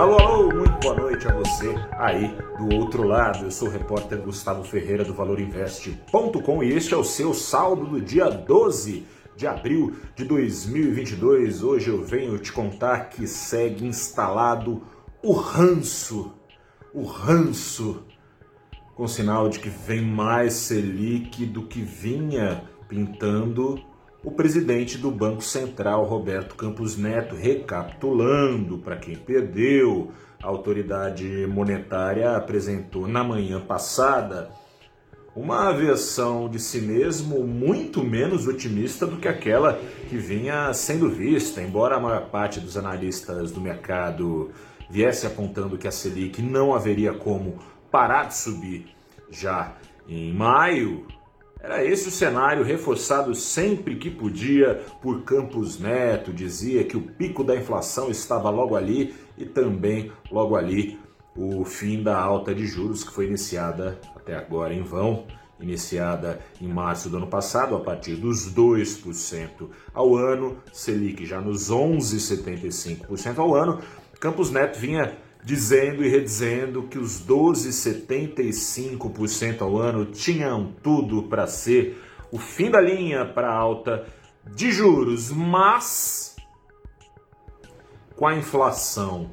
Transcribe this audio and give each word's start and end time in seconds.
Alô, 0.00 0.16
alô, 0.16 0.54
muito 0.54 0.78
boa 0.80 0.94
noite 0.94 1.28
a 1.28 1.34
você 1.34 1.74
aí 1.98 2.34
do 2.56 2.74
outro 2.74 3.02
lado. 3.02 3.44
Eu 3.44 3.50
sou 3.50 3.68
o 3.68 3.70
repórter 3.70 4.18
Gustavo 4.22 4.64
Ferreira 4.64 5.04
do 5.04 5.12
ValorInvest.com 5.12 6.62
e 6.64 6.72
este 6.72 6.94
é 6.94 6.96
o 6.96 7.04
seu 7.04 7.34
saldo 7.34 7.84
do 7.84 8.00
dia 8.00 8.30
12 8.30 9.06
de 9.36 9.46
abril 9.46 9.94
de 10.16 10.24
2022. 10.24 11.62
Hoje 11.62 11.90
eu 11.90 12.02
venho 12.02 12.38
te 12.38 12.50
contar 12.50 13.10
que 13.10 13.26
segue 13.26 13.84
instalado 13.84 14.82
o 15.22 15.32
ranço, 15.32 16.32
o 16.94 17.02
ranço, 17.02 18.02
com 18.94 19.06
sinal 19.06 19.50
de 19.50 19.58
que 19.58 19.68
vem 19.68 20.00
mais 20.00 20.54
Selic 20.54 21.44
do 21.44 21.64
que 21.64 21.82
vinha 21.82 22.64
pintando 22.88 23.78
o 24.22 24.30
presidente 24.30 24.98
do 24.98 25.10
Banco 25.10 25.42
Central, 25.42 26.04
Roberto 26.04 26.54
Campos 26.54 26.96
Neto, 26.96 27.34
recapitulando 27.34 28.78
para 28.78 28.96
quem 28.96 29.16
perdeu, 29.16 30.10
a 30.42 30.46
autoridade 30.46 31.46
monetária 31.46 32.36
apresentou 32.36 33.06
na 33.06 33.24
manhã 33.24 33.60
passada 33.60 34.50
uma 35.34 35.72
versão 35.72 36.48
de 36.48 36.58
si 36.58 36.80
mesmo 36.80 37.46
muito 37.46 38.02
menos 38.02 38.46
otimista 38.46 39.06
do 39.06 39.16
que 39.16 39.28
aquela 39.28 39.80
que 40.08 40.16
vinha 40.16 40.72
sendo 40.74 41.08
vista, 41.08 41.62
embora 41.62 41.96
a 41.96 42.00
maior 42.00 42.28
parte 42.30 42.60
dos 42.60 42.76
analistas 42.76 43.50
do 43.50 43.60
mercado 43.60 44.50
viesse 44.90 45.26
apontando 45.26 45.78
que 45.78 45.86
a 45.86 45.92
Selic 45.92 46.42
não 46.42 46.74
haveria 46.74 47.12
como 47.12 47.58
parar 47.90 48.24
de 48.24 48.36
subir 48.36 48.86
já 49.30 49.76
em 50.08 50.32
maio, 50.34 51.06
era 51.62 51.84
esse 51.84 52.08
o 52.08 52.10
cenário 52.10 52.64
reforçado 52.64 53.34
sempre 53.34 53.96
que 53.96 54.10
podia 54.10 54.82
por 55.02 55.22
Campos 55.22 55.78
Neto, 55.78 56.32
dizia 56.32 56.84
que 56.84 56.96
o 56.96 57.02
pico 57.02 57.44
da 57.44 57.54
inflação 57.54 58.10
estava 58.10 58.48
logo 58.48 58.74
ali 58.74 59.14
e 59.36 59.44
também 59.44 60.10
logo 60.30 60.56
ali 60.56 60.98
o 61.36 61.64
fim 61.64 62.02
da 62.02 62.18
alta 62.18 62.54
de 62.54 62.66
juros 62.66 63.04
que 63.04 63.12
foi 63.12 63.26
iniciada 63.26 64.00
até 64.16 64.34
agora 64.34 64.72
em 64.72 64.82
vão, 64.82 65.26
iniciada 65.60 66.40
em 66.60 66.66
março 66.66 67.10
do 67.10 67.18
ano 67.18 67.26
passado 67.26 67.76
a 67.76 67.80
partir 67.80 68.14
dos 68.16 68.52
2% 68.54 69.68
ao 69.92 70.16
ano, 70.16 70.56
Selic 70.72 71.26
já 71.26 71.40
nos 71.40 71.70
11,75% 71.70 73.38
ao 73.38 73.54
ano. 73.54 73.80
Campos 74.18 74.50
Neto 74.50 74.78
vinha 74.78 75.16
dizendo 75.44 76.04
e 76.04 76.08
redizendo 76.08 76.84
que 76.84 76.98
os 76.98 77.20
12,75% 77.26 79.62
ao 79.62 79.78
ano 79.78 80.06
tinham 80.06 80.74
tudo 80.82 81.24
para 81.24 81.46
ser 81.46 82.02
o 82.30 82.38
fim 82.38 82.70
da 82.70 82.80
linha 82.80 83.24
para 83.24 83.52
alta 83.52 84.06
de 84.54 84.70
juros, 84.70 85.30
mas 85.30 86.36
com 88.16 88.26
a 88.26 88.36
inflação 88.36 89.30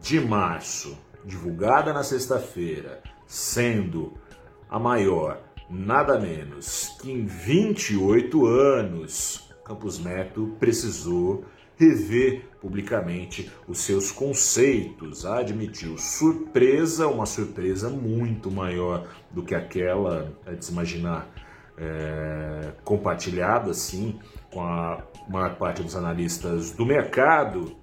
de 0.00 0.20
março, 0.20 0.98
divulgada 1.24 1.92
na 1.92 2.02
sexta-feira, 2.02 3.02
sendo 3.26 4.14
a 4.68 4.78
maior, 4.78 5.40
nada 5.70 6.20
menos 6.20 6.96
que 7.00 7.10
em 7.10 7.24
28 7.24 8.46
anos, 8.46 9.50
Campos 9.64 9.98
Neto 9.98 10.54
precisou 10.60 11.44
rever 11.76 12.42
publicamente 12.60 13.50
os 13.68 13.78
seus 13.80 14.10
conceitos, 14.10 15.24
admitiu 15.24 15.96
surpresa, 15.98 17.06
uma 17.06 17.26
surpresa 17.26 17.88
muito 17.88 18.50
maior 18.50 19.06
do 19.30 19.42
que 19.42 19.54
aquela, 19.54 20.32
é 20.46 20.54
de 20.54 20.64
se 20.64 20.72
imaginar, 20.72 21.28
é, 21.78 22.72
compartilhada 22.84 23.70
assim 23.70 24.18
com 24.50 24.62
a 24.62 25.02
maior 25.28 25.56
parte 25.56 25.82
dos 25.82 25.94
analistas 25.94 26.70
do 26.70 26.86
mercado, 26.86 27.76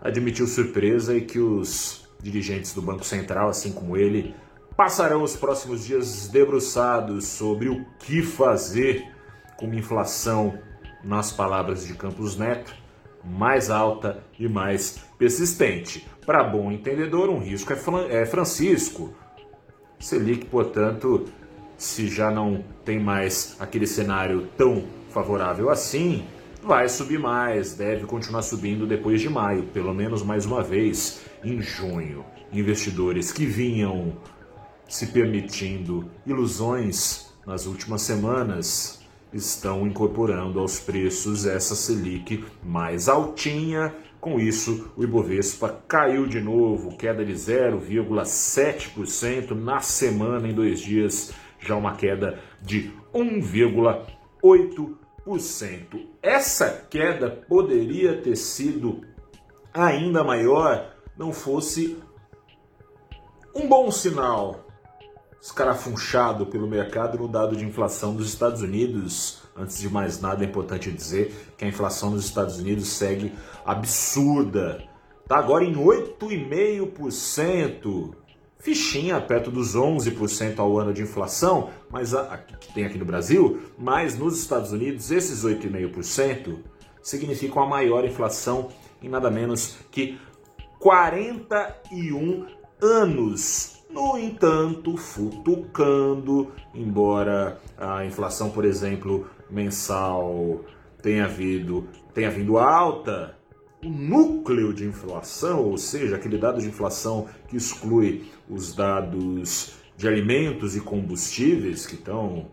admitiu 0.00 0.46
surpresa 0.46 1.14
e 1.14 1.20
que 1.20 1.38
os 1.38 2.08
dirigentes 2.22 2.72
do 2.72 2.80
Banco 2.80 3.04
Central, 3.04 3.50
assim 3.50 3.72
como 3.72 3.96
ele, 3.96 4.34
passarão 4.76 5.22
os 5.22 5.36
próximos 5.36 5.84
dias 5.84 6.28
debruçados 6.28 7.26
sobre 7.26 7.68
o 7.68 7.84
que 7.98 8.22
fazer 8.22 9.12
com 9.58 9.66
uma 9.66 9.76
inflação, 9.76 10.58
nas 11.06 11.30
palavras 11.32 11.86
de 11.86 11.94
Campos 11.94 12.36
Neto, 12.36 12.74
mais 13.26 13.70
alta 13.70 14.22
e 14.38 14.48
mais 14.48 15.00
persistente. 15.18 16.06
Para 16.24 16.44
bom 16.44 16.70
entendedor, 16.70 17.28
um 17.28 17.38
risco 17.38 17.72
é, 17.72 18.22
é 18.22 18.26
Francisco. 18.26 19.14
Selic, 19.98 20.46
portanto, 20.46 21.24
se 21.76 22.08
já 22.08 22.30
não 22.30 22.64
tem 22.84 23.00
mais 23.00 23.56
aquele 23.58 23.86
cenário 23.86 24.48
tão 24.56 24.84
favorável 25.10 25.70
assim, 25.70 26.24
vai 26.62 26.88
subir 26.88 27.18
mais, 27.18 27.74
deve 27.74 28.06
continuar 28.06 28.42
subindo 28.42 28.86
depois 28.86 29.20
de 29.20 29.28
maio, 29.28 29.64
pelo 29.64 29.94
menos 29.94 30.22
mais 30.22 30.44
uma 30.44 30.62
vez 30.62 31.20
em 31.44 31.60
junho. 31.60 32.24
Investidores 32.52 33.32
que 33.32 33.46
vinham 33.46 34.16
se 34.88 35.06
permitindo 35.06 36.10
ilusões 36.26 37.32
nas 37.46 37.66
últimas 37.66 38.02
semanas 38.02 39.00
estão 39.32 39.86
incorporando 39.86 40.60
aos 40.60 40.80
preços 40.80 41.46
essa 41.46 41.74
Selic 41.74 42.44
mais 42.62 43.08
altinha. 43.08 43.94
Com 44.20 44.38
isso, 44.40 44.90
o 44.96 45.04
Ibovespa 45.04 45.82
caiu 45.86 46.26
de 46.26 46.40
novo, 46.40 46.96
queda 46.96 47.22
de 47.24 47.32
0,7% 47.32 49.52
na 49.52 49.78
semana, 49.80 50.48
em 50.48 50.54
dois 50.54 50.80
dias, 50.80 51.32
já 51.58 51.76
uma 51.76 51.94
queda 51.94 52.40
de 52.62 52.90
1,8%. 53.14 56.06
Essa 56.22 56.86
queda 56.90 57.30
poderia 57.30 58.20
ter 58.20 58.36
sido 58.36 59.00
ainda 59.72 60.22
maior 60.24 60.94
não 61.16 61.32
fosse 61.32 61.96
um 63.54 63.66
bom 63.68 63.90
sinal 63.90 64.65
escarafunchado 65.46 66.46
pelo 66.46 66.66
mercado 66.66 67.18
no 67.18 67.28
dado 67.28 67.54
de 67.54 67.64
inflação 67.64 68.16
dos 68.16 68.26
Estados 68.28 68.62
Unidos. 68.62 69.42
Antes 69.56 69.78
de 69.78 69.88
mais 69.88 70.20
nada, 70.20 70.44
é 70.44 70.46
importante 70.46 70.90
dizer 70.90 71.54
que 71.56 71.64
a 71.64 71.68
inflação 71.68 72.10
nos 72.10 72.24
Estados 72.24 72.58
Unidos 72.58 72.88
segue 72.88 73.32
absurda. 73.64 74.82
Está 75.22 75.38
agora 75.38 75.62
em 75.64 75.74
8,5%. 75.74 78.12
Fichinha 78.58 79.20
perto 79.20 79.52
dos 79.52 79.76
11% 79.76 80.58
ao 80.58 80.80
ano 80.80 80.92
de 80.92 81.02
inflação, 81.02 81.70
mas 81.90 82.12
a, 82.12 82.22
a, 82.22 82.38
que 82.38 82.74
tem 82.74 82.84
aqui 82.84 82.98
no 82.98 83.04
Brasil, 83.04 83.60
mas 83.78 84.18
nos 84.18 84.40
Estados 84.40 84.72
Unidos 84.72 85.12
esses 85.12 85.44
8,5% 85.44 86.58
significam 87.00 87.62
a 87.62 87.68
maior 87.68 88.04
inflação 88.04 88.70
em 89.00 89.08
nada 89.08 89.30
menos 89.30 89.76
que 89.92 90.18
41 90.80 92.46
anos 92.82 93.75
no 93.90 94.18
entanto, 94.18 94.96
futucando, 94.96 96.52
embora 96.74 97.60
a 97.78 98.04
inflação, 98.04 98.50
por 98.50 98.64
exemplo, 98.64 99.28
mensal 99.50 100.64
tenha 101.00 101.28
vindo, 101.28 101.86
tenha 102.12 102.30
vindo 102.30 102.58
alta, 102.58 103.36
o 103.84 103.88
núcleo 103.88 104.72
de 104.72 104.84
inflação, 104.84 105.62
ou 105.62 105.78
seja, 105.78 106.16
aquele 106.16 106.38
dado 106.38 106.60
de 106.60 106.68
inflação 106.68 107.28
que 107.48 107.56
exclui 107.56 108.24
os 108.48 108.74
dados 108.74 109.74
de 109.96 110.08
alimentos 110.08 110.76
e 110.76 110.80
combustíveis 110.80 111.86
que 111.86 111.94
estão 111.94 112.46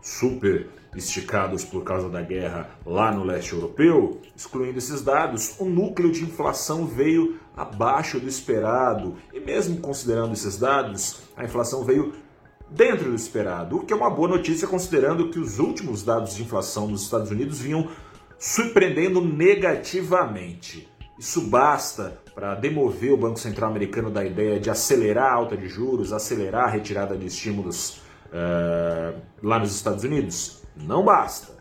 super 0.00 0.68
esticados 0.94 1.64
por 1.64 1.84
causa 1.84 2.08
da 2.08 2.22
guerra 2.22 2.70
lá 2.84 3.12
no 3.12 3.24
leste 3.24 3.52
europeu, 3.52 4.20
excluindo 4.36 4.78
esses 4.78 5.02
dados, 5.02 5.54
o 5.58 5.64
núcleo 5.64 6.10
de 6.10 6.24
inflação 6.24 6.86
veio 6.86 7.38
abaixo 7.56 8.18
do 8.18 8.28
esperado. 8.28 9.16
E 9.32 9.40
mesmo 9.40 9.78
considerando 9.78 10.32
esses 10.32 10.58
dados, 10.58 11.22
a 11.36 11.44
inflação 11.44 11.84
veio 11.84 12.12
dentro 12.68 13.10
do 13.10 13.16
esperado, 13.16 13.78
o 13.78 13.84
que 13.84 13.92
é 13.92 13.96
uma 13.96 14.10
boa 14.10 14.28
notícia 14.28 14.66
considerando 14.66 15.30
que 15.30 15.38
os 15.38 15.58
últimos 15.58 16.02
dados 16.02 16.36
de 16.36 16.42
inflação 16.42 16.86
nos 16.86 17.02
Estados 17.02 17.30
Unidos 17.30 17.60
vinham 17.60 17.88
surpreendendo 18.38 19.20
negativamente. 19.20 20.88
Isso 21.18 21.42
basta 21.42 22.18
para 22.34 22.54
demover 22.54 23.12
o 23.12 23.16
Banco 23.16 23.38
Central 23.38 23.70
americano 23.70 24.10
da 24.10 24.24
ideia 24.24 24.58
de 24.58 24.70
acelerar 24.70 25.30
a 25.30 25.34
alta 25.34 25.56
de 25.56 25.68
juros, 25.68 26.12
acelerar 26.12 26.64
a 26.64 26.70
retirada 26.70 27.16
de 27.16 27.26
estímulos 27.26 28.00
uh, 28.30 29.20
lá 29.42 29.58
nos 29.58 29.74
Estados 29.74 30.04
Unidos? 30.04 30.62
Não 30.76 31.04
basta. 31.04 31.52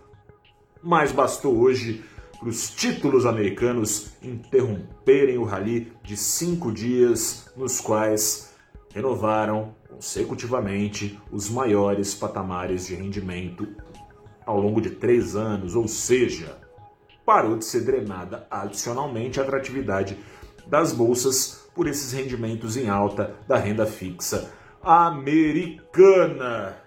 Mas 0.81 1.12
bastou 1.12 1.57
hoje 1.57 2.04
para 2.39 2.50
os 2.50 2.69
títulos 2.69 3.25
americanos 3.25 4.13
interromperem 4.21 5.38
o 5.38 5.44
rally 5.44 5.92
de 6.01 6.16
cinco 6.16 6.71
dias, 6.71 7.51
nos 7.56 7.81
quais 7.81 8.54
renovaram 8.94 9.75
consecutivamente 9.89 11.19
os 11.31 11.50
maiores 11.50 12.16
patamares 12.16 12.88
de 12.88 12.95
rendimento 12.95 13.68
ao 14.45 14.60
longo 14.60 14.80
de 14.80 14.92
três 14.92 15.36
anos, 15.36 15.75
ou 15.75 15.88
seja, 15.88 16.57
parou 17.25 17.57
de 17.57 17.66
ser 17.66 17.81
drenada 17.81 18.48
adicionalmente 18.50 19.39
a 19.39 19.44
atratividade 19.44 20.18
das 20.66 20.94
bolsas 20.94 21.69
por 21.75 21.88
esses 21.88 22.13
rendimentos 22.13 22.77
em 22.77 22.88
alta 22.88 23.36
da 23.48 23.57
renda 23.57 23.86
fixa 23.86 24.50
americana. 24.81 26.77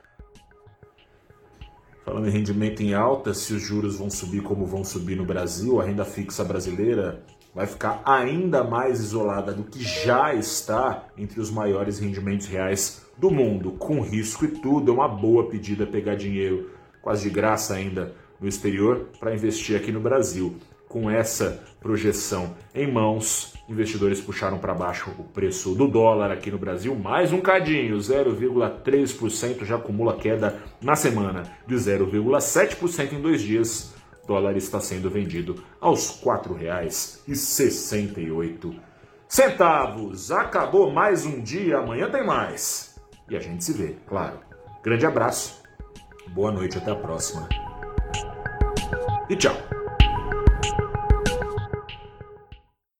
Falando 2.05 2.29
em 2.29 2.33
rendimento 2.33 2.83
em 2.83 2.95
alta, 2.95 3.33
se 3.33 3.55
os 3.55 3.63
juros 3.63 3.97
vão 3.97 4.11
subir 4.11 4.43
como 4.43 4.67
vão 4.67 4.85
subir 4.85 5.17
no 5.17 5.25
Brasil, 5.25 5.81
a 5.81 5.85
renda 5.85 6.05
fixa 6.05 6.43
brasileira 6.43 7.23
vai 7.55 7.67
ficar 7.67 8.03
ainda 8.05 8.65
mais 8.65 9.01
isolada 9.01 9.53
do 9.53 9.65
que 9.65 9.83
já 9.83 10.35
está 10.35 11.07
entre 11.17 11.41
os 11.41 11.51
maiores 11.51 11.99
rendimentos 11.99 12.47
reais 12.47 13.07
do 13.17 13.31
mundo, 13.31 13.73
com 13.73 14.01
risco 14.01 14.45
e 14.45 14.49
tudo. 14.49 14.91
É 14.91 14.95
uma 14.95 15.09
boa 15.09 15.49
pedida 15.49 15.87
pegar 15.87 16.17
dinheiro 16.17 16.71
quase 17.01 17.23
de 17.23 17.31
graça 17.31 17.75
ainda 17.75 18.15
no 18.41 18.49
exterior 18.49 19.09
para 19.21 19.35
investir 19.35 19.77
aqui 19.77 19.93
no 19.93 20.01
Brasil. 20.01 20.57
Com 20.93 21.11
essa 21.11 21.61
projeção 21.81 22.55
em 22.75 22.87
mãos, 22.87 23.55
investidores 23.67 24.21
puxaram 24.21 24.59
para 24.59 24.75
baixo 24.75 25.11
o 25.19 25.25
preço 25.25 25.75
do 25.75 25.89
dólar 25.89 26.31
aqui 26.31 26.51
no 26.51 26.59
Brasil, 26.59 26.95
mais 26.95 27.33
um 27.33 27.41
cadinho, 27.41 27.97
0,3% 27.97 29.65
já 29.65 29.77
acumula 29.77 30.19
queda 30.19 30.59
na 30.83 30.95
semana, 30.95 31.45
de 31.67 31.75
0,7% 31.77 33.15
em 33.15 33.23
dois 33.23 33.41
dias. 33.41 33.95
O 34.23 34.27
dólar 34.27 34.55
está 34.55 34.81
sendo 34.81 35.09
vendido 35.09 35.65
aos 35.81 36.21
R$ 36.21 36.27
4,68. 36.27 38.75
Centavos. 39.27 40.31
Acabou 40.31 40.93
mais 40.93 41.25
um 41.25 41.41
dia, 41.41 41.79
amanhã 41.79 42.11
tem 42.11 42.23
mais. 42.23 43.01
E 43.31 43.37
a 43.37 43.41
gente 43.41 43.65
se 43.65 43.73
vê, 43.73 43.97
claro. 44.07 44.41
Grande 44.85 45.07
abraço, 45.07 45.63
boa 46.35 46.53
noite, 46.53 46.77
até 46.77 46.91
a 46.91 46.97
próxima. 46.97 47.49
E 49.31 49.37
tchau. 49.37 49.57